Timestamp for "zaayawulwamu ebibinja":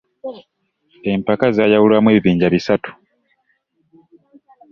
1.55-2.47